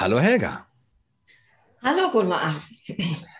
[0.00, 0.66] Hallo Helga.
[1.82, 2.58] Hallo Gunnar.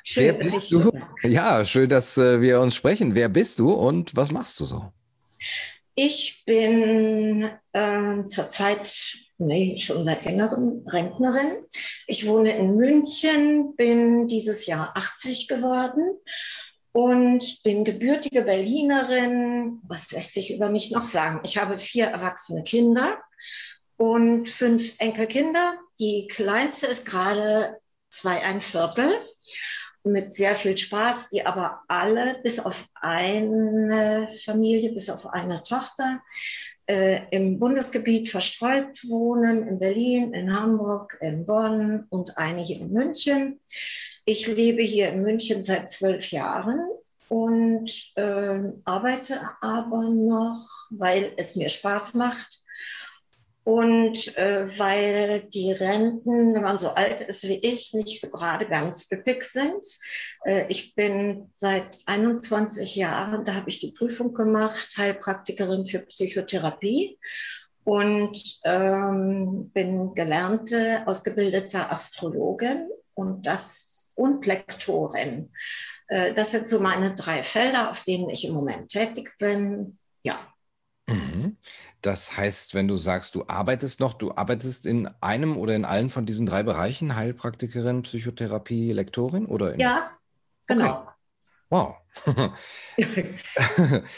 [0.05, 0.93] Schön, Wer bist du?
[1.23, 3.15] Ja, schön, dass äh, wir uns sprechen.
[3.15, 4.93] Wer bist du und was machst du so?
[5.95, 8.93] Ich bin äh, zurzeit,
[9.39, 11.65] nee, schon seit längerem Rentnerin.
[12.07, 16.11] Ich wohne in München, bin dieses Jahr 80 geworden
[16.93, 19.79] und bin gebürtige Berlinerin.
[19.89, 21.41] Was lässt sich über mich noch sagen?
[21.43, 23.17] Ich habe vier erwachsene Kinder
[24.01, 25.75] und fünf Enkelkinder.
[25.99, 29.13] Die kleinste ist gerade zwei Viertel
[30.05, 36.23] mit sehr viel Spaß, die aber alle bis auf eine Familie, bis auf eine Tochter
[36.87, 43.61] äh, im Bundesgebiet verstreut wohnen, in Berlin, in Hamburg, in Bonn und einige in München.
[44.25, 46.81] Ich lebe hier in München seit zwölf Jahren
[47.29, 52.60] und äh, arbeite aber noch, weil es mir Spaß macht,
[53.71, 58.67] und äh, weil die Renten, wenn man so alt ist wie ich, nicht so gerade
[58.67, 59.87] ganz üppig sind.
[60.45, 67.17] Äh, ich bin seit 21 Jahren, da habe ich die Prüfung gemacht, Heilpraktikerin für Psychotherapie
[67.85, 75.49] und ähm, bin gelernte, ausgebildete Astrologin und das und Lektorin.
[76.09, 79.97] Äh, das sind so meine drei Felder, auf denen ich im Moment tätig bin.
[80.25, 80.37] Ja.
[81.07, 81.57] Mhm.
[82.03, 86.11] Das heißt, wenn du sagst, du arbeitest noch, du arbeitest in einem oder in allen
[86.11, 89.79] von diesen drei Bereichen, Heilpraktikerin, Psychotherapie, Lektorin oder?
[89.79, 90.11] ja,
[90.67, 91.01] genau.
[91.01, 91.11] Okay.
[91.71, 91.95] Wow.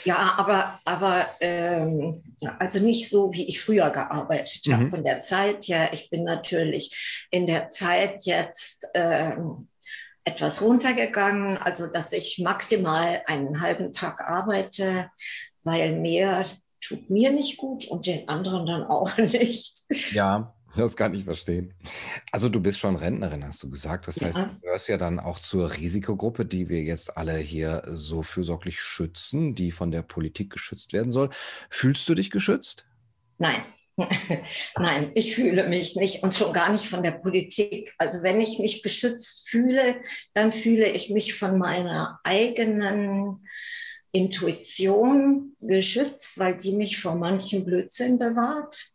[0.05, 2.23] ja, aber, aber ähm,
[2.59, 4.85] also nicht so, wie ich früher gearbeitet habe.
[4.85, 4.91] Mhm.
[4.91, 9.69] Von der Zeit her, ich bin natürlich in der Zeit jetzt ähm,
[10.25, 15.11] etwas runtergegangen, also dass ich maximal einen halben Tag arbeite,
[15.63, 16.47] weil mehr
[16.83, 19.85] tut mir nicht gut und den anderen dann auch nicht.
[20.13, 21.75] Ja, das kann ich verstehen.
[22.31, 24.09] Also du bist schon Rentnerin, hast du gesagt.
[24.09, 24.45] Das heißt, ja.
[24.47, 29.55] du gehörst ja dann auch zur Risikogruppe, die wir jetzt alle hier so fürsorglich schützen,
[29.55, 31.31] die von der Politik geschützt werden soll.
[31.71, 32.87] Fühlst du dich geschützt?
[33.39, 33.61] Nein.
[34.79, 37.93] Nein, ich fühle mich nicht und schon gar nicht von der Politik.
[37.99, 39.97] Also wenn ich mich geschützt fühle,
[40.33, 43.47] dann fühle ich mich von meiner eigenen
[44.13, 48.93] Intuition geschützt, weil sie mich vor manchem Blödsinn bewahrt.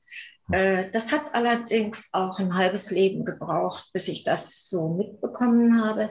[0.52, 6.10] Äh, das hat allerdings auch ein halbes Leben gebraucht, bis ich das so mitbekommen habe.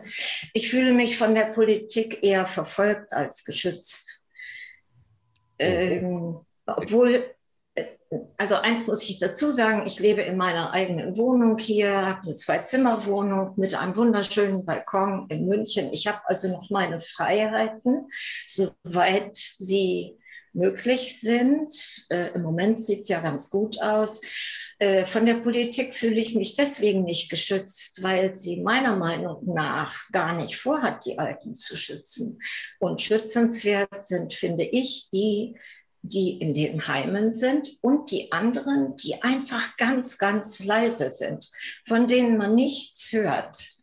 [0.53, 4.23] Ich fühle mich von der Politik eher verfolgt als geschützt.
[5.59, 7.36] Ähm, obwohl
[8.37, 12.37] also eins muss ich dazu sagen, ich lebe in meiner eigenen Wohnung hier, habe eine
[12.37, 15.93] Zwei-Zimmer-Wohnung mit einem wunderschönen Balkon in München.
[15.93, 18.09] Ich habe also noch meine Freiheiten,
[18.47, 20.17] soweit sie
[20.53, 21.73] möglich sind.
[22.09, 24.23] Äh, Im Moment sieht es ja ganz gut aus.
[24.79, 30.11] Äh, von der Politik fühle ich mich deswegen nicht geschützt, weil sie meiner Meinung nach
[30.13, 32.39] gar nicht vorhat, die Alten zu schützen.
[32.79, 35.57] Und schützenswert sind, finde ich, die,
[36.09, 41.51] die in den Heimen sind und die anderen, die einfach ganz, ganz leise sind,
[41.87, 43.77] von denen man nichts hört,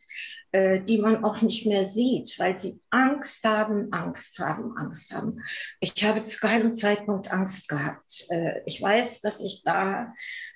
[0.52, 5.42] äh, die man auch nicht mehr sieht, weil sie Angst haben, Angst haben, Angst haben.
[5.80, 8.26] Ich habe zu keinem Zeitpunkt Angst gehabt.
[8.28, 10.12] Äh, ich weiß, dass ich da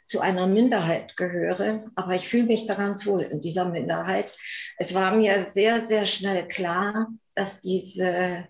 [0.07, 4.37] zu einer Minderheit gehöre, aber ich fühle mich da ganz wohl in dieser Minderheit.
[4.79, 8.47] Es war mir sehr, sehr schnell klar, dass diese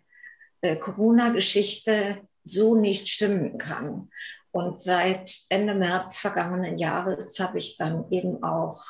[0.60, 4.10] äh, Corona-Geschichte so nicht stimmen kann.
[4.50, 8.82] Und seit Ende März vergangenen Jahres habe ich dann eben auch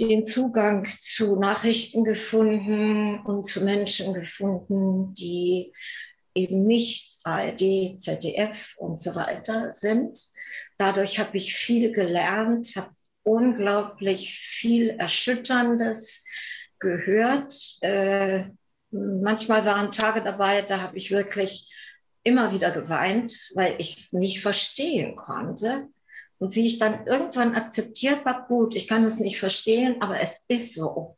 [0.00, 5.72] den Zugang zu Nachrichten gefunden und zu Menschen gefunden, die
[6.34, 10.18] eben nicht ARD, ZDF und so weiter sind.
[10.78, 12.90] Dadurch habe ich viel gelernt, habe
[13.22, 16.24] unglaublich viel Erschütterndes
[16.78, 17.54] gehört.
[17.82, 18.44] Äh,
[18.90, 21.69] manchmal waren Tage dabei, da habe ich wirklich
[22.22, 25.88] immer wieder geweint, weil ich es nicht verstehen konnte.
[26.38, 30.44] Und wie ich dann irgendwann akzeptiert war, gut, ich kann es nicht verstehen, aber es
[30.48, 31.16] ist so.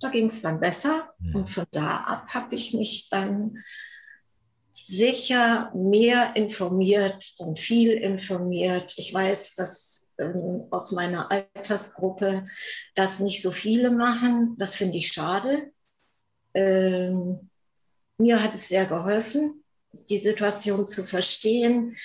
[0.00, 1.12] Da ging es dann besser.
[1.18, 1.36] Mhm.
[1.36, 3.58] Und von da ab habe ich mich dann
[4.72, 8.94] sicher mehr informiert und viel informiert.
[8.96, 12.44] Ich weiß, dass ähm, aus meiner Altersgruppe
[12.96, 14.56] das nicht so viele machen.
[14.58, 15.70] Das finde ich schade.
[16.54, 17.50] Ähm,
[18.18, 19.63] mir hat es sehr geholfen
[20.08, 21.96] die Situation zu verstehen.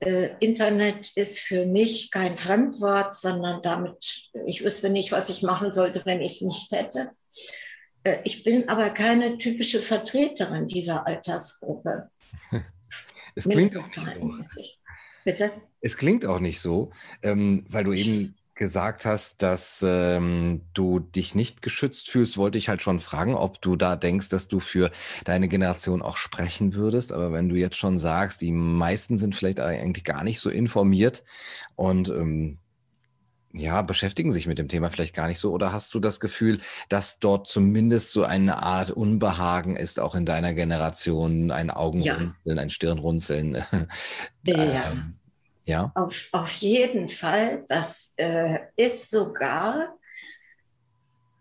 [0.00, 5.72] Äh, Internet ist für mich kein Fremdwort, sondern damit, ich wüsste nicht, was ich machen
[5.72, 7.10] sollte, wenn ich es nicht hätte.
[8.04, 12.10] Äh, ich bin aber keine typische Vertreterin dieser Altersgruppe.
[13.34, 14.62] Es klingt auch nicht so.
[15.24, 15.52] Bitte?
[15.80, 16.90] Es klingt auch nicht so,
[17.22, 22.68] ähm, weil du eben gesagt hast, dass ähm, du dich nicht geschützt fühlst, wollte ich
[22.68, 24.90] halt schon fragen, ob du da denkst, dass du für
[25.24, 27.12] deine Generation auch sprechen würdest.
[27.12, 31.24] Aber wenn du jetzt schon sagst, die meisten sind vielleicht eigentlich gar nicht so informiert
[31.76, 32.58] und ähm,
[33.54, 35.52] ja, beschäftigen sich mit dem Thema vielleicht gar nicht so.
[35.52, 40.26] Oder hast du das Gefühl, dass dort zumindest so eine Art Unbehagen ist, auch in
[40.26, 42.56] deiner Generation, ein Augenrunzeln, ja.
[42.56, 43.62] ein Stirnrunzeln?
[44.44, 44.54] Ja.
[44.56, 45.17] ähm,
[45.68, 45.92] ja.
[45.94, 47.64] Auf, auf jeden Fall.
[47.68, 49.94] Das äh, ist sogar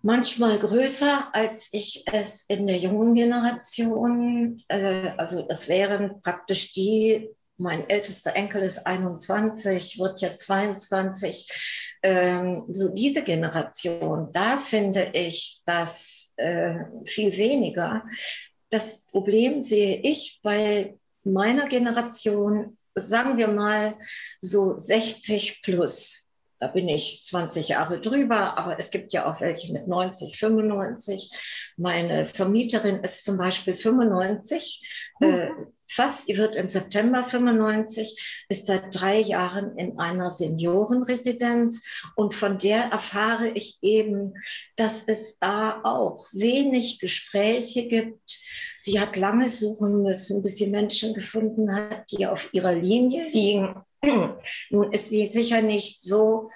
[0.02, 7.30] manchmal größer, als ich es in der jungen Generation, äh, also das wären praktisch die,
[7.58, 15.62] mein ältester Enkel ist 21, wird jetzt 22, ähm, so diese Generation, da finde ich
[15.66, 16.76] das äh,
[17.06, 18.04] viel weniger.
[18.70, 23.98] Das Problem sehe ich bei meiner Generation sagen wir mal
[24.40, 26.27] so 60 plus.
[26.60, 31.32] Da bin ich 20 Jahre drüber, aber es gibt ja auch welche mit 90, 95.
[31.78, 35.14] Meine Vermieterin ist zum Beispiel 95.
[35.20, 35.28] Mhm.
[35.28, 35.52] Äh,
[35.88, 42.58] fast, die wird im September 95, ist seit drei Jahren in einer Seniorenresidenz und von
[42.58, 44.34] der erfahre ich eben,
[44.76, 48.40] dass es da auch wenig Gespräche gibt.
[48.80, 53.76] Sie hat lange suchen müssen, bis sie Menschen gefunden hat, die auf ihrer Linie liegen.
[54.70, 56.50] Nun ist sie sicher nicht so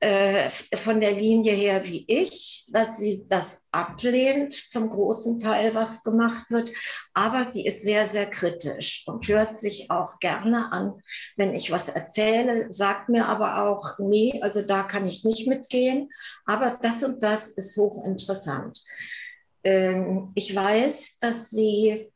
[0.00, 6.04] äh, von der Linie her wie ich, dass sie das ablehnt zum großen Teil, was
[6.04, 6.70] gemacht wird.
[7.14, 11.00] Aber sie ist sehr, sehr kritisch und hört sich auch gerne an,
[11.36, 16.10] wenn ich was erzähle, sagt mir aber auch, nee, also da kann ich nicht mitgehen.
[16.46, 18.80] Aber das und das ist hochinteressant.
[19.64, 22.12] Ähm, ich weiß, dass sie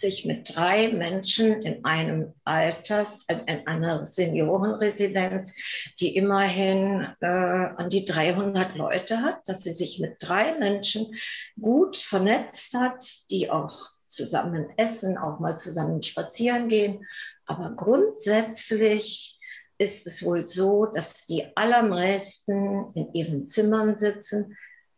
[0.00, 8.04] sich mit drei Menschen in einem Alters, in einer Seniorenresidenz, die immerhin äh, an die
[8.04, 11.14] 300 Leute hat, dass sie sich mit drei Menschen
[11.60, 17.06] gut vernetzt hat, die auch zusammen essen, auch mal zusammen spazieren gehen.
[17.46, 19.38] Aber grundsätzlich
[19.78, 24.56] ist es wohl so, dass die allermeisten in ihren Zimmern sitzen.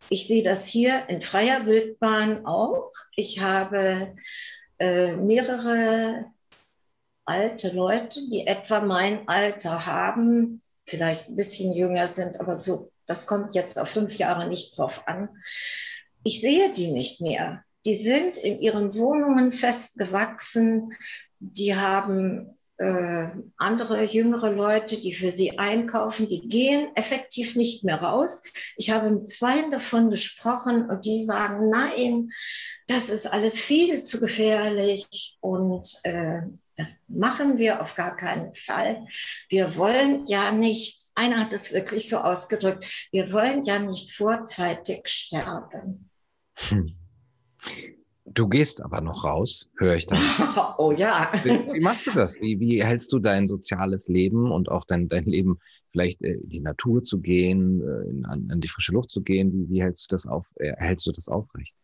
[0.08, 2.90] Ich sehe das hier in freier Wildbahn auch.
[3.14, 4.14] Ich habe
[4.82, 6.26] äh, mehrere
[7.24, 13.26] alte Leute, die etwa mein Alter haben, vielleicht ein bisschen jünger sind, aber so, das
[13.26, 15.28] kommt jetzt auf fünf Jahre nicht drauf an.
[16.24, 17.64] Ich sehe die nicht mehr.
[17.84, 20.92] Die sind in ihren Wohnungen festgewachsen.
[21.38, 28.02] Die haben äh, andere jüngere Leute, die für sie einkaufen, die gehen effektiv nicht mehr
[28.02, 28.42] raus.
[28.76, 32.30] Ich habe mit zwei davon gesprochen und die sagen, nein,
[32.86, 36.42] das ist alles viel zu gefährlich und äh,
[36.76, 39.06] das machen wir auf gar keinen Fall.
[39.48, 45.06] Wir wollen ja nicht, einer hat es wirklich so ausgedrückt, wir wollen ja nicht vorzeitig
[45.06, 46.10] sterben.
[46.54, 46.96] Hm.
[48.24, 50.18] Du gehst aber noch raus, höre ich dann.
[50.78, 51.30] oh ja.
[51.42, 52.36] Wie, wie, machst du das?
[52.40, 55.58] Wie, wie hältst du dein soziales Leben und auch dein, dein Leben,
[55.90, 59.22] vielleicht äh, in die Natur zu gehen, äh, in, an, an, die frische Luft zu
[59.22, 59.52] gehen?
[59.52, 61.74] Wie, wie hältst du das auf, äh, hältst du das aufrecht?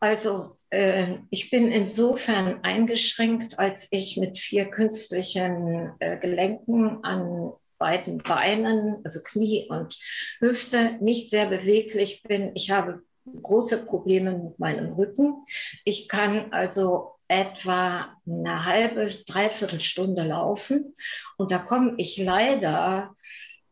[0.00, 8.18] Also äh, ich bin insofern eingeschränkt, als ich mit vier künstlichen äh, Gelenken an beiden
[8.18, 9.96] Beinen, also Knie und
[10.40, 12.52] Hüfte, nicht sehr beweglich bin.
[12.54, 13.02] Ich habe
[13.42, 15.44] große Probleme mit meinem Rücken.
[15.84, 20.92] Ich kann also etwa eine halbe, dreiviertel Stunde laufen
[21.36, 23.14] und da komme ich leider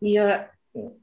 [0.00, 0.49] hier,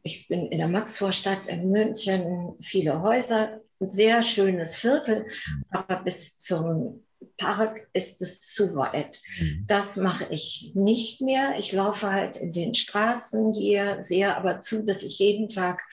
[0.03, 5.25] ich bin in der Maxvorstadt in München, viele Häuser, ein sehr schönes Viertel,
[5.71, 7.03] aber bis zum
[7.37, 9.19] Park ist es zu weit.
[9.39, 9.65] Mhm.
[9.67, 11.55] Das mache ich nicht mehr.
[11.57, 15.83] Ich laufe halt in den Straßen hier, sehe aber zu, dass ich jeden Tag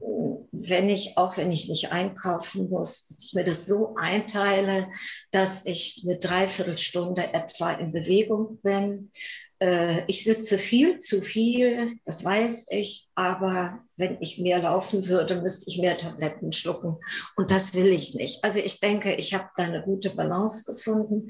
[0.00, 4.88] wenn ich, auch wenn ich nicht einkaufen muss, dass ich mir das so einteile,
[5.30, 9.10] dass ich eine Dreiviertelstunde etwa in Bewegung bin.
[9.58, 15.40] Äh, ich sitze viel zu viel, das weiß ich, aber wenn ich mehr laufen würde,
[15.40, 16.96] müsste ich mehr Tabletten schlucken
[17.36, 18.44] und das will ich nicht.
[18.44, 21.28] Also ich denke, ich habe da eine gute Balance gefunden,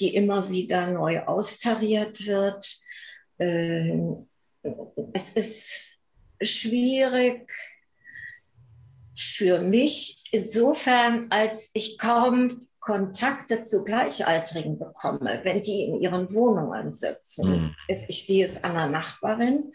[0.00, 2.78] die immer wieder neu austariert wird.
[3.38, 4.28] Ähm,
[5.12, 6.00] es ist
[6.42, 7.50] schwierig,
[9.20, 16.94] für mich insofern, als ich kaum Kontakte zu Gleichaltrigen bekomme, wenn die in ihren Wohnungen
[16.94, 17.50] sitzen.
[17.50, 17.74] Mhm.
[18.08, 19.72] Ich sehe es an einer Nachbarin,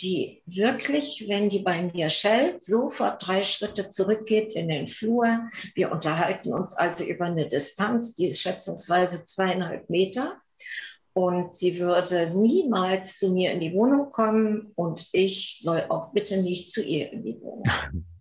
[0.00, 5.26] die wirklich, wenn die bei mir schellt, sofort drei Schritte zurückgeht in den Flur.
[5.74, 10.40] Wir unterhalten uns also über eine Distanz, die ist schätzungsweise zweieinhalb Meter.
[11.14, 16.42] Und sie würde niemals zu mir in die Wohnung kommen und ich soll auch bitte
[16.42, 17.64] nicht zu ihr in die Wohnung.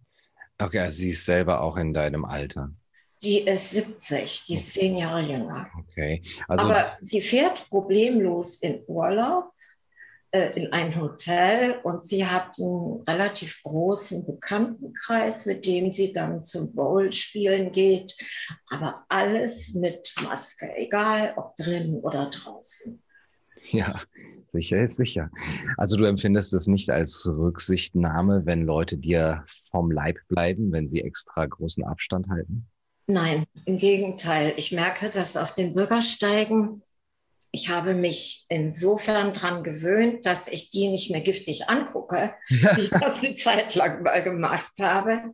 [0.57, 2.71] Okay, also sie ist selber auch in deinem Alter.
[3.23, 5.67] Die ist 70, die ist zehn Jahre jünger.
[5.79, 6.23] Okay.
[6.47, 9.51] Also, Aber sie fährt problemlos in Urlaub
[10.35, 16.43] äh, in ein Hotel und sie hat einen relativ großen Bekanntenkreis, mit dem sie dann
[16.43, 18.13] zum Bowl spielen geht.
[18.69, 23.01] Aber alles mit Maske, egal ob drinnen oder draußen.
[23.71, 24.01] Ja,
[24.47, 25.29] sicher ist sicher.
[25.77, 31.01] Also du empfindest es nicht als Rücksichtnahme, wenn Leute dir vom Leib bleiben, wenn sie
[31.01, 32.67] extra großen Abstand halten?
[33.07, 34.53] Nein, im Gegenteil.
[34.57, 36.81] Ich merke, dass auf den Bürgersteigen,
[37.51, 42.89] ich habe mich insofern daran gewöhnt, dass ich die nicht mehr giftig angucke, wie ich
[42.89, 45.33] das eine Zeit lang mal gemacht habe.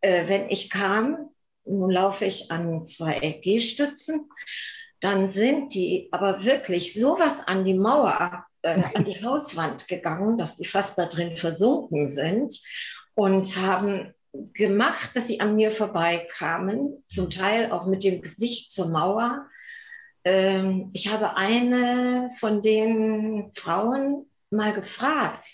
[0.00, 1.30] äh, wenn ich kam,
[1.64, 4.28] nun laufe ich an zwei Gehstützen,
[5.02, 10.56] dann sind die aber wirklich sowas an die Mauer, äh, an die Hauswand gegangen, dass
[10.56, 12.58] die fast da drin versunken sind
[13.14, 14.14] und haben
[14.54, 19.46] gemacht, dass sie an mir vorbeikamen, zum Teil auch mit dem Gesicht zur Mauer.
[20.24, 25.48] Ähm, ich habe eine von den Frauen mal gefragt,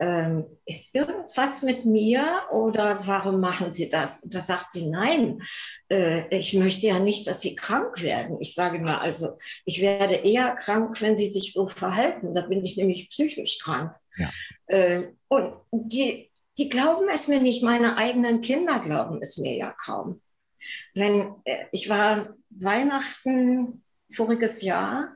[0.00, 4.20] ähm, ist irgendwas mit mir oder warum machen Sie das?
[4.20, 5.42] Und da sagt sie, nein,
[5.90, 8.38] äh, ich möchte ja nicht, dass Sie krank werden.
[8.40, 12.32] Ich sage nur, also ich werde eher krank, wenn Sie sich so verhalten.
[12.32, 13.94] Da bin ich nämlich psychisch krank.
[14.16, 14.30] Ja.
[14.68, 17.62] Äh, und die, die glauben es mir nicht.
[17.62, 20.22] Meine eigenen Kinder glauben es mir ja kaum.
[20.94, 25.14] Wenn äh, ich war Weihnachten voriges Jahr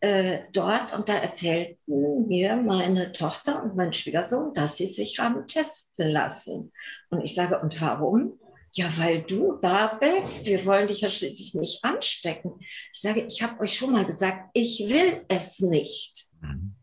[0.00, 5.46] äh, dort und da erzählten mir meine Tochter und mein Schwiegersohn, dass sie sich haben
[5.46, 6.72] testen lassen.
[7.10, 8.38] Und ich sage, und warum?
[8.74, 10.44] Ja, weil du da bist.
[10.44, 12.52] Wir wollen dich ja schließlich nicht anstecken.
[12.60, 16.26] Ich sage, ich habe euch schon mal gesagt, ich will es nicht.
[16.42, 16.74] Mhm.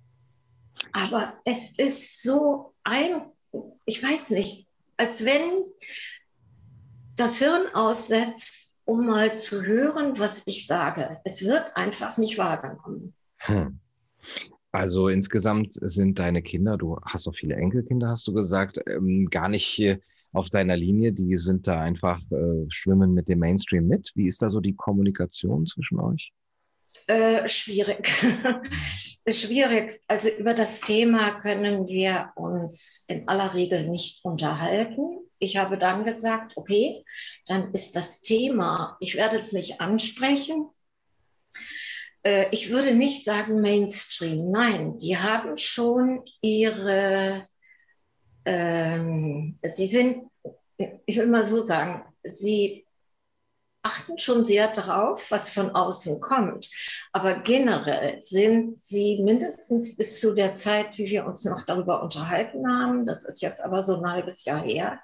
[0.91, 3.34] Aber es ist so ein
[3.86, 4.67] ich weiß nicht,
[4.98, 5.63] als wenn
[7.15, 11.17] das Hirn aussetzt, um mal zu hören, was ich sage.
[11.23, 13.13] Es wird einfach nicht wahrgenommen.
[13.37, 13.79] Hm.
[14.71, 19.47] Also insgesamt sind deine Kinder, du hast auch viele Enkelkinder, hast du gesagt, ähm, gar
[19.47, 19.99] nicht
[20.31, 21.13] auf deiner Linie.
[21.13, 24.11] Die sind da einfach, äh, schwimmen mit dem Mainstream mit.
[24.15, 26.33] Wie ist da so die Kommunikation zwischen euch?
[27.07, 28.07] Äh, schwierig.
[29.27, 29.99] schwierig.
[30.07, 35.23] Also über das Thema können wir uns in aller Regel nicht unterhalten.
[35.43, 37.03] Ich habe dann gesagt, okay,
[37.47, 40.69] dann ist das Thema, ich werde es nicht ansprechen.
[42.23, 44.50] Äh, ich würde nicht sagen Mainstream.
[44.50, 47.45] Nein, die haben schon ihre,
[48.45, 50.23] ähm, sie sind,
[51.05, 52.82] ich will mal so sagen, sie
[53.83, 56.69] achten schon sehr darauf, was von außen kommt.
[57.11, 62.67] Aber generell sind sie mindestens bis zu der Zeit, wie wir uns noch darüber unterhalten
[62.67, 65.01] haben, das ist jetzt aber so ein halbes Jahr her,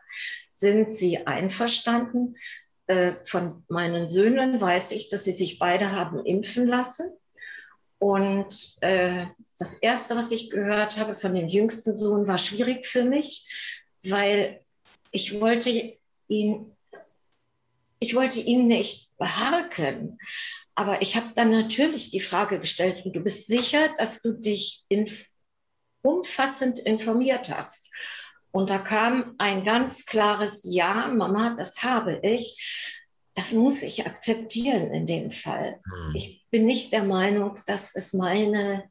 [0.52, 2.36] sind sie einverstanden.
[2.88, 7.12] Äh, von meinen Söhnen weiß ich, dass sie sich beide haben impfen lassen.
[8.00, 9.26] Und äh,
[9.58, 14.62] das Erste, was ich gehört habe von dem jüngsten Sohn, war schwierig für mich, weil
[15.12, 15.94] ich wollte
[16.30, 16.78] ihn
[18.00, 20.18] ich wollte ihn nicht beharken.
[20.76, 24.86] Aber ich habe dann natürlich die Frage gestellt, und du bist sicher, dass du dich
[24.88, 25.26] inf
[26.02, 27.90] umfassend informiert hast?
[28.52, 32.96] Und da kam ein ganz klares Ja, Mama, das habe ich.
[33.36, 35.80] Das muss ich akzeptieren in dem Fall.
[35.84, 36.14] Hm.
[36.16, 38.90] Ich bin nicht der Meinung, dass es meine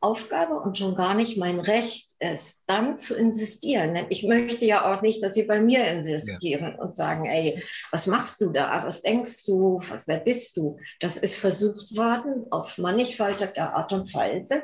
[0.00, 3.94] Aufgabe und schon gar nicht mein Recht ist, dann zu insistieren.
[3.94, 6.82] Denn ich möchte ja auch nicht, dass sie bei mir insistieren ja.
[6.82, 8.82] und sagen, ey, was machst du da?
[8.86, 9.80] Was denkst du?
[9.88, 10.78] Was, wer bist du?
[11.00, 14.62] Das ist versucht worden auf mannigfaltige Art und Weise.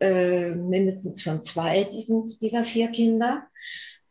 [0.00, 3.46] Äh, mindestens von zwei diesen, dieser vier Kinder.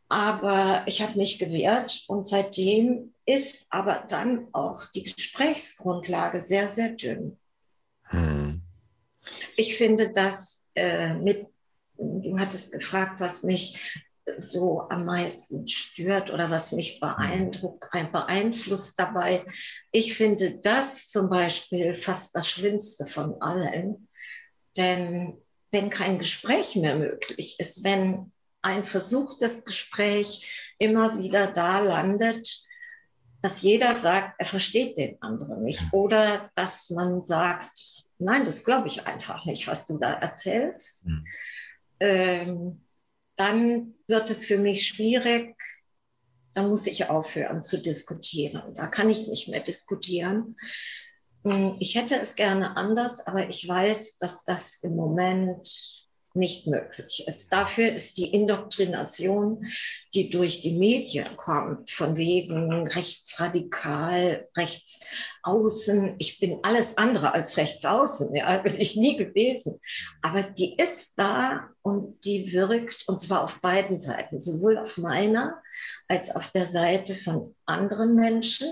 [0.10, 6.92] Aber ich habe mich gewehrt und seitdem ist aber dann auch die Gesprächsgrundlage sehr, sehr
[6.92, 7.38] dünn.
[8.04, 8.37] Hm.
[9.58, 11.48] Ich finde das äh, mit,
[11.98, 14.06] du hattest gefragt, was mich
[14.38, 19.44] so am meisten stört oder was mich beeindruckt, beeinflusst dabei.
[19.92, 24.08] Ich finde das zum Beispiel fast das Schlimmste von allen.
[24.76, 32.64] Denn wenn kein Gespräch mehr möglich ist, wenn ein versuchtes Gespräch immer wieder da landet,
[33.42, 38.88] dass jeder sagt, er versteht den anderen nicht oder dass man sagt, nein, das glaube
[38.88, 41.24] ich einfach nicht, was du da erzählst, mhm.
[42.00, 42.86] ähm,
[43.36, 45.56] dann wird es für mich schwierig,
[46.54, 48.74] dann muss ich aufhören zu diskutieren.
[48.74, 50.56] Da kann ich nicht mehr diskutieren,
[51.44, 56.07] hm, ich hätte es gerne anders, aber ich weiß, dass das im Moment
[56.38, 57.52] nicht möglich ist.
[57.52, 59.66] Dafür ist die Indoktrination,
[60.14, 66.16] die durch die Medien kommt, von wegen rechtsradikal, rechtsaußen.
[66.20, 69.80] Ich bin alles andere als rechtsaußen, ja, bin ich nie gewesen.
[70.22, 75.62] Aber die ist da und die wirkt, und zwar auf beiden Seiten, sowohl auf meiner
[76.08, 78.68] als auf der Seite von anderen Menschen.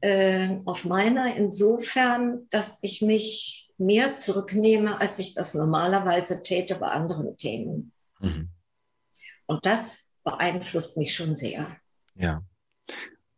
[0.00, 6.88] Äh, auf meiner insofern, dass ich mich mehr zurücknehme, als ich das normalerweise täte bei
[6.88, 7.92] anderen Themen.
[8.20, 8.48] Mhm.
[9.46, 11.66] Und das beeinflusst mich schon sehr.
[12.14, 12.42] Ja.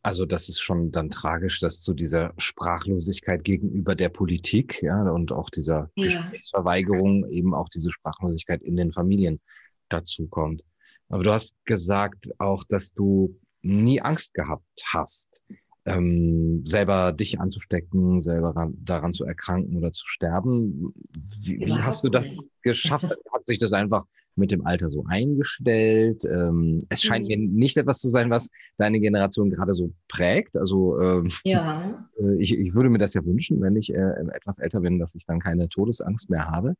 [0.02, 5.32] Also das ist schon dann tragisch, dass zu dieser Sprachlosigkeit gegenüber der Politik ja, und
[5.32, 6.04] auch dieser ja.
[6.04, 9.40] Gesprächsverweigerung eben auch diese Sprachlosigkeit in den Familien
[9.88, 10.62] dazu kommt.
[11.08, 15.42] Aber du hast gesagt auch, dass du nie Angst gehabt hast
[15.86, 20.94] ähm, selber dich anzustecken, selber ran, daran zu erkranken oder zu sterben.
[21.40, 23.04] Wie, wie hast du das geschafft?
[23.32, 24.04] Hat sich das einfach
[24.36, 26.24] mit dem Alter so eingestellt?
[26.24, 28.48] Ähm, es scheint mir nicht etwas zu sein, was
[28.78, 30.56] deine Generation gerade so prägt.
[30.56, 32.08] Also ähm, ja.
[32.18, 35.16] Äh, ich, ich würde mir das ja wünschen, wenn ich äh, etwas älter bin, dass
[35.16, 36.76] ich dann keine Todesangst mehr habe.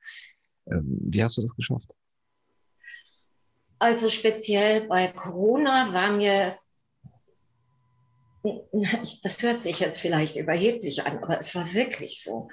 [0.70, 1.92] Ähm, wie hast du das geschafft?
[3.80, 6.54] Also speziell bei Corona war mir
[9.22, 12.48] das hört sich jetzt vielleicht überheblich an, aber es war wirklich so.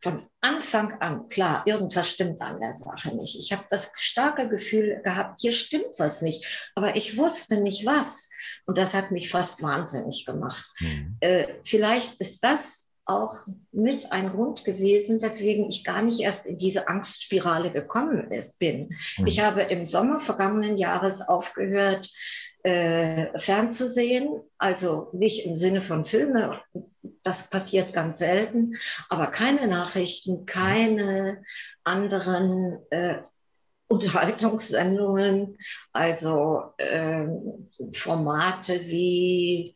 [0.00, 3.38] Von Anfang an, klar, irgendwas stimmt an der Sache nicht.
[3.38, 8.30] Ich habe das starke Gefühl gehabt, hier stimmt was nicht, aber ich wusste nicht was.
[8.66, 10.70] Und das hat mich fast wahnsinnig gemacht.
[10.80, 11.16] Mhm.
[11.20, 13.34] Äh, vielleicht ist das auch
[13.70, 18.88] mit ein Grund gewesen, weswegen ich gar nicht erst in diese Angstspirale gekommen ist, bin.
[19.18, 19.26] Mhm.
[19.26, 22.10] Ich habe im Sommer vergangenen Jahres aufgehört,
[22.64, 26.60] äh, fernzusehen, also nicht im Sinne von Filme,
[27.22, 28.74] das passiert ganz selten,
[29.10, 31.42] aber keine Nachrichten, keine
[31.84, 33.18] anderen äh,
[33.88, 35.58] Unterhaltungssendungen,
[35.92, 37.26] also äh,
[37.92, 39.74] Formate wie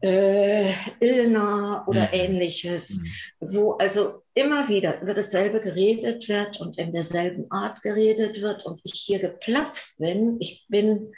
[0.00, 2.12] äh, Ilna oder mhm.
[2.12, 2.96] ähnliches.
[2.96, 3.46] Mhm.
[3.46, 8.80] So, also immer wieder über dasselbe geredet wird und in derselben Art geredet wird und
[8.82, 10.36] ich hier geplatzt bin.
[10.40, 11.12] Ich bin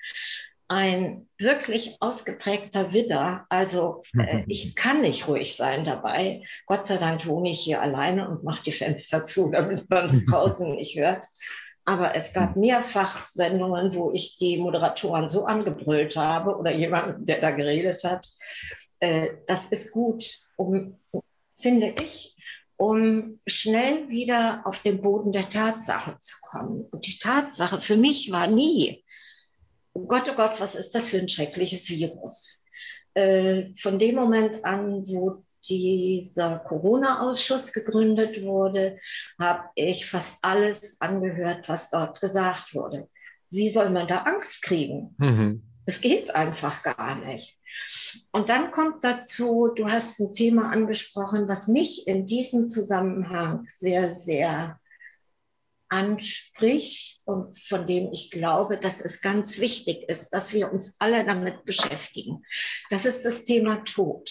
[0.75, 3.47] ein wirklich ausgeprägter Widder.
[3.49, 6.43] Also äh, ich kann nicht ruhig sein dabei.
[6.67, 10.25] Gott sei Dank wohne ich hier alleine und mache die Fenster zu, damit man es
[10.31, 11.27] draußen nicht hört.
[11.85, 17.41] Aber es gab mehrfach Sendungen, wo ich die Moderatoren so angebrüllt habe oder jemanden, der
[17.41, 18.27] da geredet hat.
[18.99, 20.25] Äh, das ist gut,
[20.57, 20.99] um,
[21.55, 22.35] finde ich,
[22.77, 26.87] um schnell wieder auf den Boden der Tatsache zu kommen.
[26.91, 29.04] Und die Tatsache für mich war nie,
[29.95, 32.61] oh Gott, oh Gott, was ist das für ein schreckliches Virus?
[33.15, 38.99] Äh, von dem Moment an, wo dieser Corona-Ausschuss gegründet wurde,
[39.41, 43.09] habe ich fast alles angehört, was dort gesagt wurde.
[43.51, 45.15] Wie soll man da Angst kriegen?
[45.19, 45.63] Mhm.
[45.87, 47.59] Das geht einfach gar nicht.
[48.33, 54.13] Und dann kommt dazu, du hast ein Thema angesprochen, was mich in diesem Zusammenhang sehr,
[54.13, 54.81] sehr
[55.95, 61.25] anspricht und von dem ich glaube, dass es ganz wichtig ist, dass wir uns alle
[61.25, 62.43] damit beschäftigen.
[62.91, 64.31] Das ist das Thema Tod.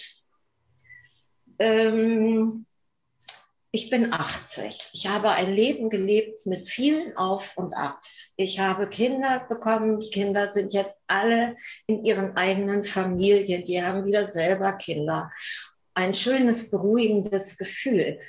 [1.58, 2.66] Ähm,
[3.72, 4.90] ich bin 80.
[4.92, 8.34] Ich habe ein Leben gelebt mit vielen Auf und Abs.
[8.36, 9.98] Ich habe Kinder bekommen.
[9.98, 13.64] Die Kinder sind jetzt alle in ihren eigenen Familien.
[13.64, 15.30] Die haben wieder selber Kinder.
[15.94, 18.20] Ein schönes, beruhigendes Gefühl.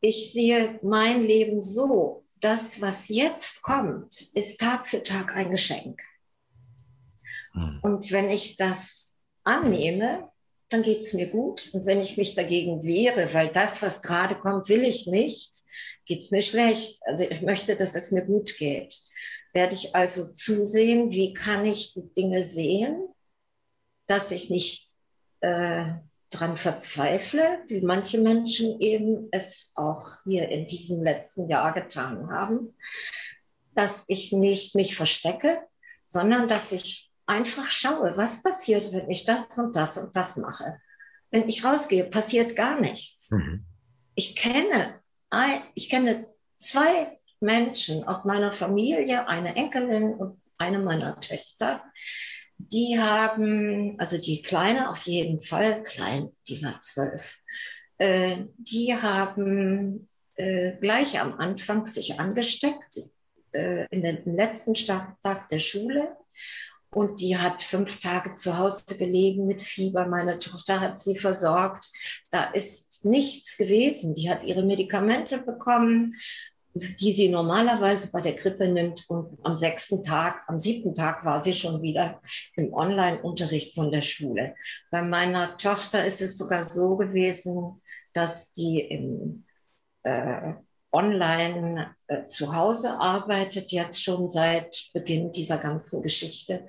[0.00, 6.00] Ich sehe mein Leben so, das, was jetzt kommt, ist Tag für Tag ein Geschenk.
[7.52, 7.80] Hm.
[7.82, 10.30] Und wenn ich das annehme,
[10.68, 11.70] dann geht es mir gut.
[11.72, 15.52] Und wenn ich mich dagegen wehre, weil das, was gerade kommt, will ich nicht,
[16.04, 17.00] geht es mir schlecht.
[17.06, 19.00] Also ich möchte, dass es mir gut geht.
[19.52, 23.08] Werde ich also zusehen, wie kann ich die Dinge sehen,
[24.06, 24.86] dass ich nicht
[25.40, 25.94] äh,
[26.30, 32.74] dran verzweifle, wie manche Menschen eben es auch hier in diesem letzten Jahr getan haben,
[33.74, 35.62] dass ich nicht mich verstecke,
[36.04, 40.80] sondern dass ich einfach schaue, was passiert, wenn ich das und das und das mache.
[41.30, 43.30] Wenn ich rausgehe, passiert gar nichts.
[43.30, 43.64] Mhm.
[44.14, 45.00] Ich kenne,
[45.74, 51.84] ich kenne zwei Menschen aus meiner Familie, eine Enkelin und eine meiner Töchter,
[52.58, 57.38] die haben, also die Kleine auf jeden Fall, klein, die war zwölf,
[57.98, 62.98] äh, die haben äh, gleich am Anfang sich angesteckt,
[63.52, 66.16] äh, in den letzten Tag der Schule.
[66.90, 70.08] Und die hat fünf Tage zu Hause gelegen mit Fieber.
[70.08, 71.90] Meine Tochter hat sie versorgt.
[72.30, 74.14] Da ist nichts gewesen.
[74.14, 76.14] Die hat ihre Medikamente bekommen,
[76.78, 79.04] die sie normalerweise bei der Grippe nimmt.
[79.08, 82.20] Und am sechsten Tag, am siebten Tag war sie schon wieder
[82.56, 84.54] im Online-Unterricht von der Schule.
[84.90, 87.80] Bei meiner Tochter ist es sogar so gewesen,
[88.12, 89.44] dass die im
[90.02, 90.54] äh,
[90.90, 96.66] online äh, zu Hause arbeitet, jetzt schon seit Beginn dieser ganzen Geschichte.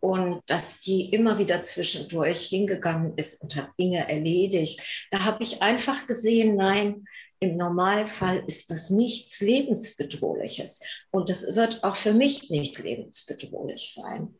[0.00, 5.08] Und dass die immer wieder zwischendurch hingegangen ist und hat Dinge erledigt.
[5.10, 7.04] Da habe ich einfach gesehen, nein,
[7.40, 10.80] im Normalfall ist das nichts lebensbedrohliches.
[11.10, 14.34] Und es wird auch für mich nicht lebensbedrohlich sein.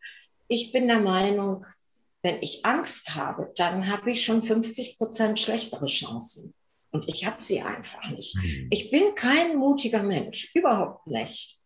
[0.46, 1.64] Ich bin der Meinung,
[2.22, 6.54] wenn ich Angst habe, dann habe ich schon 50 Prozent schlechtere Chancen.
[6.90, 8.34] Und ich habe sie einfach nicht.
[8.36, 8.68] Mhm.
[8.70, 11.57] Ich bin kein mutiger Mensch, überhaupt nicht.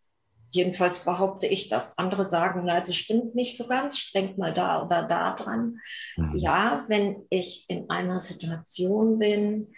[0.53, 1.97] Jedenfalls behaupte ich das.
[1.97, 4.11] Andere sagen, nein, das stimmt nicht so ganz.
[4.11, 5.79] Denk mal da oder da dran.
[6.15, 6.35] Mhm.
[6.35, 9.73] Ja, wenn ich in einer Situation bin,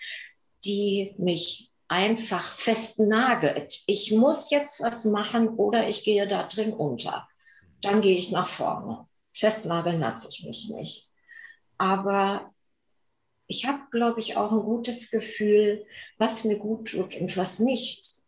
[0.65, 3.83] die mich einfach festnagelt.
[3.87, 7.25] Ich muss jetzt was machen oder ich gehe da drin unter.
[7.81, 9.07] Dann gehe ich nach vorne.
[9.33, 11.11] Festnageln lasse ich mich nicht.
[11.77, 12.51] Aber
[13.47, 15.85] ich habe, glaube ich, auch ein gutes Gefühl,
[16.17, 18.24] was mir gut tut und was nicht.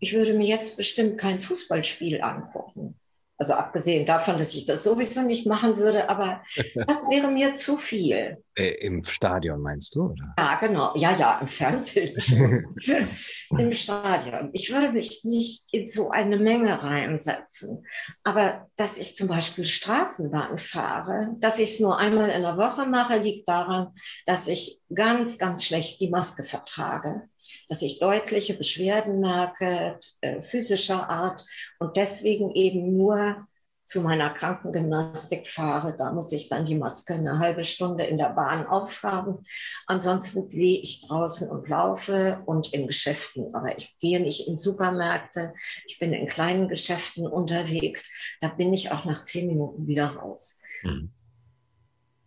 [0.00, 2.94] Ich würde mir jetzt bestimmt kein Fußballspiel angucken.
[3.36, 6.42] Also abgesehen davon, dass ich das sowieso nicht machen würde, aber
[6.86, 8.42] das wäre mir zu viel.
[8.58, 10.06] Äh, Im Stadion meinst du?
[10.06, 10.34] Oder?
[10.36, 10.92] Ja, genau.
[10.96, 12.16] Ja, ja, im Fernsehen.
[13.56, 14.50] Im Stadion.
[14.52, 17.86] Ich würde mich nicht in so eine Menge reinsetzen.
[18.24, 22.86] Aber dass ich zum Beispiel Straßenbahn fahre, dass ich es nur einmal in der Woche
[22.86, 23.92] mache, liegt daran,
[24.26, 27.28] dass ich ganz, ganz schlecht die Maske vertrage.
[27.68, 31.44] Dass ich deutliche Beschwerden merke, äh, physischer Art
[31.78, 33.46] und deswegen eben nur
[33.88, 38.34] zu meiner Krankengymnastik fahre, da muss ich dann die Maske eine halbe Stunde in der
[38.34, 39.38] Bahn aufhaben.
[39.86, 43.54] Ansonsten gehe ich draußen und laufe und in Geschäften.
[43.54, 45.54] Aber ich gehe nicht in Supermärkte.
[45.86, 48.36] Ich bin in kleinen Geschäften unterwegs.
[48.42, 50.60] Da bin ich auch nach zehn Minuten wieder raus.
[50.82, 51.10] Mhm.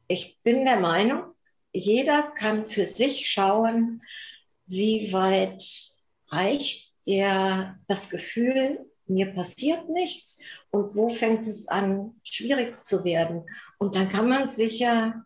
[0.07, 1.25] Ich bin der Meinung,
[1.71, 4.01] jeder kann für sich schauen,
[4.65, 5.63] wie weit
[6.29, 13.43] reicht der, das Gefühl, mir passiert nichts und wo fängt es an, schwierig zu werden.
[13.77, 15.23] Und dann kann man sich ja,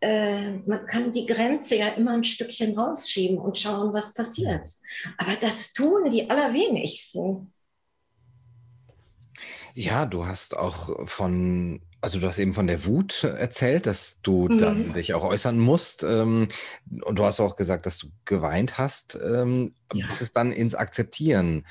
[0.00, 4.68] äh, man kann die Grenze ja immer ein Stückchen rausschieben und schauen, was passiert.
[5.18, 7.52] Aber das tun die allerwenigsten.
[9.74, 14.48] Ja, du hast auch von, also du hast eben von der Wut erzählt, dass du
[14.48, 14.58] mhm.
[14.58, 16.02] dann dich auch äußern musst.
[16.02, 16.48] Ähm,
[17.02, 19.16] und du hast auch gesagt, dass du geweint hast.
[19.22, 20.04] Ähm, ja.
[20.06, 21.64] Bis es dann ins Akzeptieren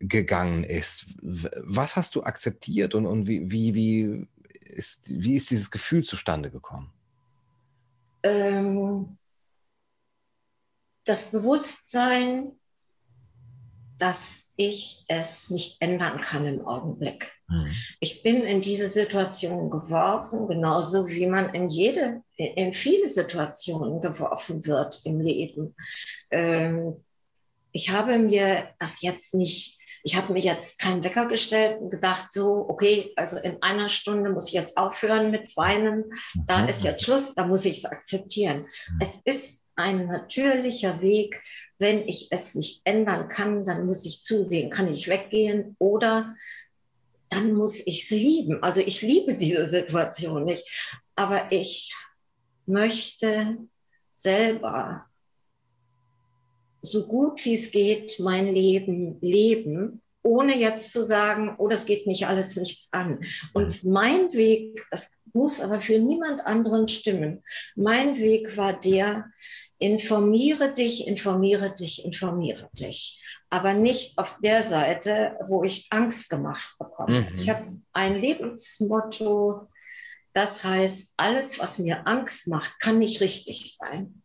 [0.00, 1.06] gegangen ist.
[1.20, 4.28] Was hast du akzeptiert und, und wie, wie, wie,
[4.64, 6.92] ist, wie ist dieses Gefühl zustande gekommen?
[8.22, 9.18] Ähm,
[11.04, 12.52] das Bewusstsein,
[13.98, 17.32] dass ich es nicht ändern kann im Augenblick.
[17.48, 17.70] Mhm.
[18.00, 24.66] Ich bin in diese Situation geworfen, genauso wie man in jede, in viele Situationen geworfen
[24.66, 25.74] wird im Leben.
[26.30, 27.02] Ähm,
[27.72, 32.32] ich habe mir das jetzt nicht ich habe mir jetzt keinen Wecker gestellt und gedacht,
[32.32, 36.04] so, okay, also in einer Stunde muss ich jetzt aufhören mit Weinen.
[36.46, 36.68] Da mhm.
[36.68, 38.60] ist jetzt Schluss, da muss ich es akzeptieren.
[38.60, 38.98] Mhm.
[39.00, 41.40] Es ist ein natürlicher Weg.
[41.78, 46.34] Wenn ich es nicht ändern kann, dann muss ich zusehen, kann ich weggehen oder
[47.30, 48.62] dann muss ich es lieben.
[48.62, 51.94] Also ich liebe diese Situation nicht, aber ich
[52.66, 53.58] möchte
[54.10, 55.09] selber
[56.82, 62.06] so gut wie es geht mein Leben leben, ohne jetzt zu sagen, oh, das geht
[62.06, 63.20] mich alles nichts an.
[63.54, 67.42] Und mein Weg, das muss aber für niemand anderen stimmen.
[67.76, 69.30] Mein Weg war der,
[69.78, 73.22] informiere dich, informiere dich, informiere dich.
[73.48, 77.22] Aber nicht auf der Seite, wo ich Angst gemacht bekomme.
[77.22, 77.34] Mhm.
[77.34, 79.68] Ich habe ein Lebensmotto,
[80.32, 84.22] das heißt, alles, was mir Angst macht, kann nicht richtig sein.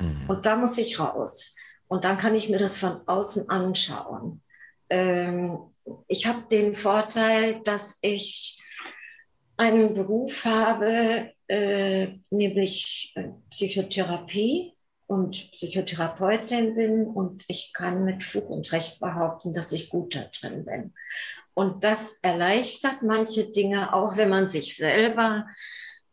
[0.00, 0.26] Mhm.
[0.28, 1.54] Und da muss ich raus.
[1.88, 4.42] Und dann kann ich mir das von außen anschauen.
[4.88, 5.58] Ähm,
[6.08, 8.62] ich habe den Vorteil, dass ich
[9.56, 14.74] einen Beruf habe, äh, nämlich äh, Psychotherapie
[15.06, 20.20] und Psychotherapeutin bin und ich kann mit Fug und Recht behaupten, dass ich gut da
[20.40, 20.94] drin bin.
[21.52, 25.46] Und das erleichtert manche Dinge, auch wenn man sich selber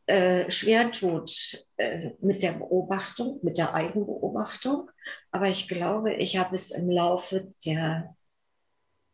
[0.08, 4.90] äh, schwer tut äh, mit der Beobachtung, mit der Eigenbeobachtung.
[5.32, 8.16] Aber ich glaube, ich habe es im Laufe der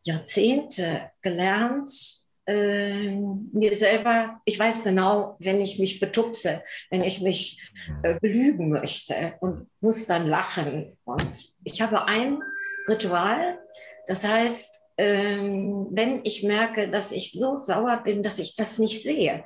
[0.04, 7.74] Jahrzehnte gelernt, äh, mir selber, ich weiß genau, wenn ich mich betupse, wenn ich mich
[8.04, 10.98] äh, belügen möchte und muss dann lachen.
[11.06, 12.40] Und ich habe ein
[12.88, 13.60] Ritual,
[14.08, 19.02] das heißt, ähm, wenn ich merke, dass ich so sauer bin, dass ich das nicht
[19.02, 19.44] sehe,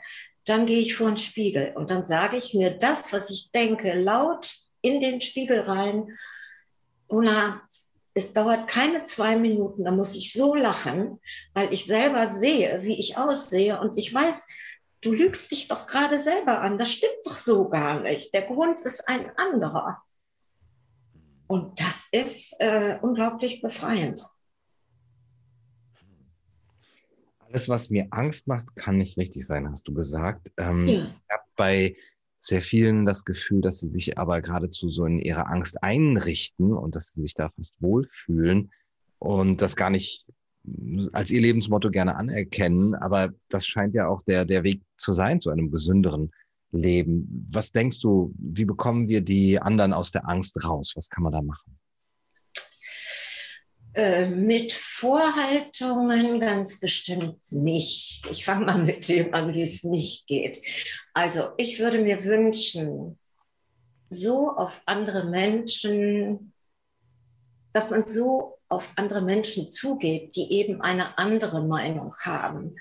[0.50, 4.00] dann gehe ich vor den Spiegel und dann sage ich mir das, was ich denke,
[4.00, 6.18] laut in den Spiegel rein.
[7.08, 7.62] Una,
[8.14, 11.20] es dauert keine zwei Minuten, da muss ich so lachen,
[11.54, 14.48] weil ich selber sehe, wie ich aussehe und ich weiß,
[15.02, 18.34] du lügst dich doch gerade selber an, das stimmt doch so gar nicht.
[18.34, 20.02] Der Grund ist ein anderer.
[21.48, 24.26] Und das ist äh, unglaublich befreiend.
[27.58, 30.52] Alles, was mir Angst macht, kann nicht richtig sein, hast du gesagt.
[30.58, 30.94] Ähm, ja.
[30.94, 31.96] Ich habe bei
[32.38, 36.96] sehr vielen das Gefühl, dass sie sich aber geradezu so in ihrer Angst einrichten und
[36.96, 38.70] dass sie sich da fast wohlfühlen
[39.18, 40.28] und das gar nicht
[41.14, 42.94] als ihr Lebensmotto gerne anerkennen.
[42.94, 46.30] Aber das scheint ja auch der, der Weg zu sein zu einem gesünderen
[46.72, 47.48] Leben.
[47.52, 50.94] Was denkst du, wie bekommen wir die anderen aus der Angst raus?
[50.96, 51.77] Was kann man da machen?
[53.98, 58.28] Äh, mit Vorhaltungen ganz bestimmt nicht.
[58.30, 60.62] Ich fange mal mit dem an, wie es nicht geht.
[61.16, 63.18] Also ich würde mir wünschen,
[64.08, 66.54] so auf andere Menschen,
[67.74, 72.76] dass man so auf andere Menschen zugeht, die eben eine andere Meinung haben,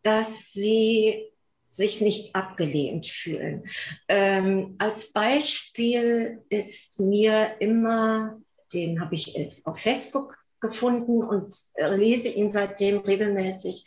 [0.00, 1.32] dass sie
[1.66, 3.64] sich nicht abgelehnt fühlen.
[4.08, 8.40] Ähm, als Beispiel ist mir immer,
[8.72, 13.84] den habe ich auf Facebook gefunden und lese ihn seitdem regelmäßig.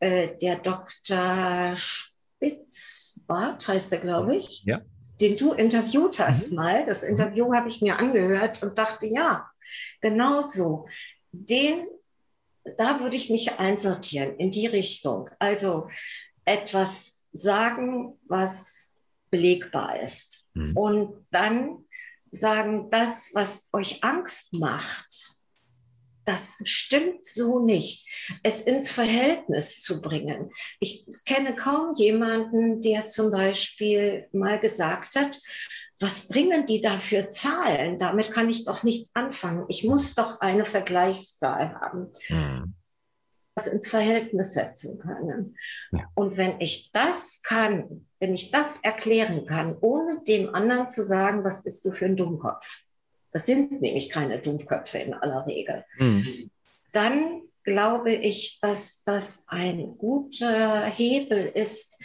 [0.00, 1.76] Äh, der Dr.
[1.76, 4.64] Spitzbart heißt er, glaube ich.
[4.64, 4.80] Ja.
[5.20, 6.56] Den du interviewt hast mhm.
[6.56, 6.86] mal.
[6.86, 9.48] Das Interview habe ich mir angehört und dachte, ja,
[10.00, 10.86] genau so.
[11.30, 11.86] Den,
[12.76, 15.30] da würde ich mich einsortieren in die Richtung.
[15.38, 15.88] Also
[16.44, 18.96] etwas sagen, was
[19.30, 20.50] belegbar ist.
[20.54, 20.76] Mhm.
[20.76, 21.84] Und dann
[22.30, 25.31] sagen, das, was euch Angst macht,
[26.24, 30.50] das stimmt so nicht, es ins Verhältnis zu bringen.
[30.80, 35.38] Ich kenne kaum jemanden, der zum Beispiel mal gesagt hat,
[36.00, 37.98] was bringen die da für Zahlen?
[37.98, 39.64] Damit kann ich doch nichts anfangen.
[39.68, 42.12] Ich muss doch eine Vergleichszahl haben.
[42.28, 42.74] Mhm.
[43.54, 45.56] Das ins Verhältnis setzen können.
[45.92, 46.08] Ja.
[46.14, 51.44] Und wenn ich das kann, wenn ich das erklären kann, ohne dem anderen zu sagen,
[51.44, 52.84] was bist du für ein Dummkopf,
[53.32, 56.50] das sind nämlich keine Dummköpfe in aller Regel, mhm.
[56.92, 61.98] dann glaube ich, dass das ein guter Hebel ist,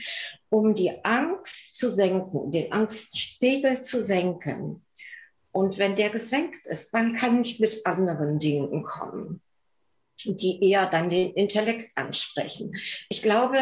[0.50, 4.86] um die Angst zu senken, den Angstspiegel zu senken.
[5.52, 9.42] Und wenn der gesenkt ist, dann kann ich mit anderen Dingen kommen,
[10.24, 12.72] die eher dann den Intellekt ansprechen.
[13.10, 13.58] Ich glaube,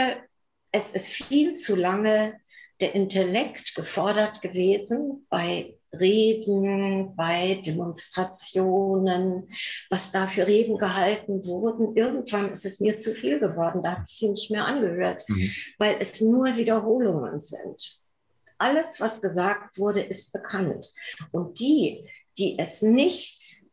[0.71, 2.38] es ist viel zu lange
[2.82, 9.48] der Intellekt gefordert gewesen bei Reden, bei Demonstrationen,
[9.90, 11.96] was da für Reden gehalten wurden.
[11.96, 15.52] Irgendwann ist es mir zu viel geworden, da habe ich sie nicht mehr angehört, mhm.
[15.78, 18.00] weil es nur Wiederholungen sind.
[18.58, 20.90] Alles, was gesagt wurde, ist bekannt.
[21.32, 23.66] Und die, die es nicht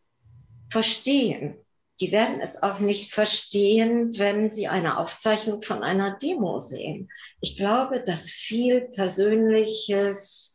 [0.69, 1.57] verstehen,
[2.01, 7.09] die werden es auch nicht verstehen, wenn sie eine Aufzeichnung von einer Demo sehen.
[7.41, 10.52] Ich glaube, dass viel Persönliches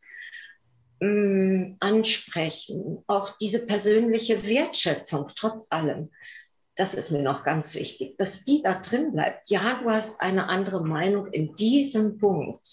[1.00, 6.10] mh, mm, ansprechen, auch diese persönliche Wertschätzung trotz allem,
[6.76, 9.50] das ist mir noch ganz wichtig, dass die da drin bleibt.
[9.50, 12.68] Ja, du hast eine andere Meinung in diesem Punkt.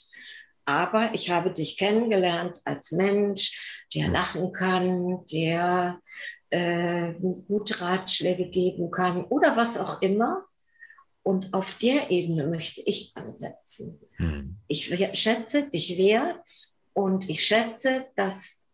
[0.66, 6.00] Aber ich habe dich kennengelernt als Mensch, der lachen kann, der
[6.50, 7.12] äh,
[7.46, 10.44] gute Ratschläge geben kann oder was auch immer.
[11.22, 14.00] Und auf der Ebene möchte ich ansetzen.
[14.16, 14.58] Hm.
[14.68, 18.68] Ich schätze dich wert und ich schätze, dass,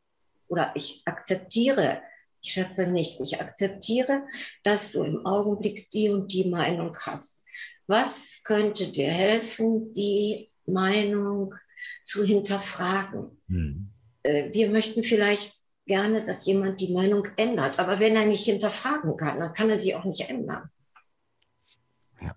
[0.49, 2.03] oder ich akzeptiere,
[2.41, 4.27] ich schätze nicht, ich akzeptiere,
[4.63, 7.45] dass du im Augenblick die und die Meinung hast.
[7.87, 11.55] Was könnte dir helfen, die Meinung
[12.05, 13.41] zu hinterfragen.
[13.49, 13.91] Hm.
[14.23, 15.55] Äh, wir möchten vielleicht
[15.87, 19.79] gerne, dass jemand die Meinung ändert, aber wenn er nicht hinterfragen kann, dann kann er
[19.79, 20.71] sie auch nicht ändern.
[22.21, 22.37] Ja.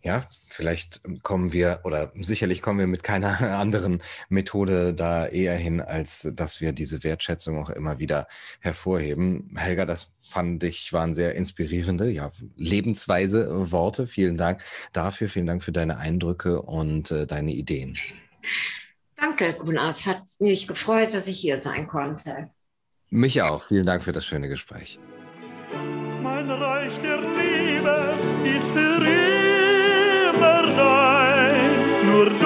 [0.00, 5.80] Ja, vielleicht kommen wir oder sicherlich kommen wir mit keiner anderen Methode da eher hin,
[5.80, 8.28] als dass wir diese Wertschätzung auch immer wieder
[8.60, 9.54] hervorheben.
[9.56, 14.06] Helga, das fand ich waren sehr inspirierende, ja, lebensweise Worte.
[14.06, 14.62] Vielen Dank
[14.92, 15.28] dafür.
[15.28, 17.96] Vielen Dank für deine Eindrücke und äh, deine Ideen.
[19.16, 19.90] Danke, Gunnar.
[19.90, 22.50] Es hat mich gefreut, dass ich hier sein konnte.
[23.10, 23.64] Mich auch.
[23.68, 24.98] Vielen Dank für das schöne Gespräch.
[32.14, 32.43] nur